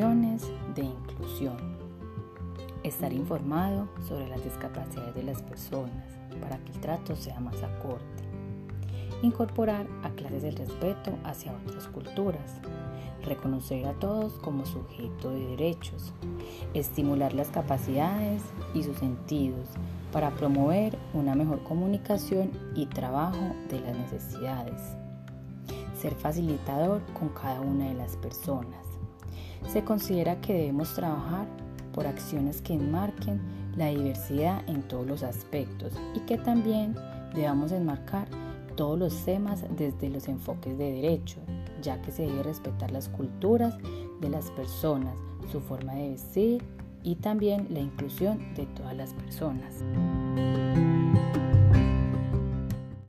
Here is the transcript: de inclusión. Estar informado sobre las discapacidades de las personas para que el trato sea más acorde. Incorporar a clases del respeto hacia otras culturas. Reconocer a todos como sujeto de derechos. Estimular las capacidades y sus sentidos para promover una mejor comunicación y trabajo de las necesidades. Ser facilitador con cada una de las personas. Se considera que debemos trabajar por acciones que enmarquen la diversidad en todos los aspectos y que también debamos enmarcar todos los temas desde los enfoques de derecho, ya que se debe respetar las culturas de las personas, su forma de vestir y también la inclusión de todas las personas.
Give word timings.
de 0.00 0.82
inclusión. 0.82 1.58
Estar 2.82 3.12
informado 3.12 3.86
sobre 4.08 4.28
las 4.28 4.42
discapacidades 4.42 5.14
de 5.14 5.22
las 5.24 5.42
personas 5.42 6.06
para 6.40 6.56
que 6.56 6.72
el 6.72 6.80
trato 6.80 7.14
sea 7.16 7.38
más 7.38 7.62
acorde. 7.62 8.00
Incorporar 9.20 9.86
a 10.02 10.08
clases 10.08 10.42
del 10.42 10.56
respeto 10.56 11.12
hacia 11.24 11.52
otras 11.52 11.86
culturas. 11.88 12.62
Reconocer 13.26 13.86
a 13.86 13.92
todos 13.92 14.32
como 14.38 14.64
sujeto 14.64 15.32
de 15.32 15.48
derechos. 15.48 16.14
Estimular 16.72 17.34
las 17.34 17.48
capacidades 17.48 18.40
y 18.72 18.82
sus 18.82 18.96
sentidos 18.96 19.68
para 20.14 20.30
promover 20.30 20.96
una 21.12 21.34
mejor 21.34 21.62
comunicación 21.64 22.52
y 22.74 22.86
trabajo 22.86 23.54
de 23.68 23.80
las 23.80 23.98
necesidades. 23.98 24.80
Ser 26.00 26.14
facilitador 26.14 27.02
con 27.12 27.28
cada 27.28 27.60
una 27.60 27.88
de 27.88 27.94
las 27.94 28.16
personas. 28.16 28.99
Se 29.68 29.84
considera 29.84 30.40
que 30.40 30.54
debemos 30.54 30.94
trabajar 30.94 31.46
por 31.92 32.06
acciones 32.06 32.60
que 32.62 32.74
enmarquen 32.74 33.40
la 33.76 33.88
diversidad 33.88 34.62
en 34.68 34.82
todos 34.82 35.06
los 35.06 35.22
aspectos 35.22 35.92
y 36.14 36.20
que 36.20 36.38
también 36.38 36.94
debamos 37.34 37.72
enmarcar 37.72 38.28
todos 38.76 38.98
los 38.98 39.24
temas 39.24 39.64
desde 39.76 40.08
los 40.08 40.28
enfoques 40.28 40.76
de 40.78 40.92
derecho, 40.92 41.38
ya 41.82 42.00
que 42.02 42.10
se 42.10 42.26
debe 42.26 42.42
respetar 42.42 42.90
las 42.90 43.08
culturas 43.08 43.76
de 44.20 44.30
las 44.30 44.50
personas, 44.52 45.16
su 45.50 45.60
forma 45.60 45.94
de 45.94 46.10
vestir 46.10 46.64
y 47.02 47.16
también 47.16 47.66
la 47.70 47.80
inclusión 47.80 48.54
de 48.54 48.66
todas 48.66 48.96
las 48.96 49.12
personas. 49.14 49.84